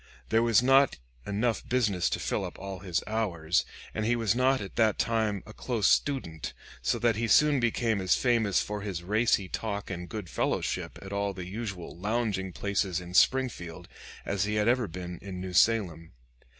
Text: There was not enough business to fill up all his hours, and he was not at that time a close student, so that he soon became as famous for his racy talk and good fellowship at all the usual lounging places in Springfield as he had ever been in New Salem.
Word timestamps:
There 0.29 0.41
was 0.41 0.63
not 0.63 0.97
enough 1.27 1.69
business 1.69 2.09
to 2.09 2.19
fill 2.19 2.43
up 2.43 2.57
all 2.57 2.79
his 2.79 3.03
hours, 3.05 3.65
and 3.93 4.03
he 4.03 4.15
was 4.15 4.33
not 4.33 4.59
at 4.59 4.75
that 4.75 4.97
time 4.97 5.43
a 5.45 5.53
close 5.53 5.87
student, 5.87 6.53
so 6.81 6.97
that 6.97 7.17
he 7.17 7.27
soon 7.27 7.59
became 7.59 8.01
as 8.01 8.15
famous 8.15 8.63
for 8.63 8.81
his 8.81 9.03
racy 9.03 9.47
talk 9.47 9.91
and 9.91 10.09
good 10.09 10.27
fellowship 10.27 10.97
at 11.03 11.13
all 11.13 11.33
the 11.35 11.45
usual 11.45 11.95
lounging 11.95 12.51
places 12.51 12.99
in 12.99 13.13
Springfield 13.13 13.87
as 14.25 14.45
he 14.45 14.55
had 14.55 14.67
ever 14.67 14.87
been 14.87 15.19
in 15.21 15.39
New 15.39 15.53
Salem. 15.53 16.13